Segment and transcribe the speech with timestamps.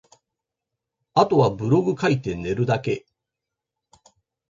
[1.13, 3.05] 後はブログ書いて寝るだけ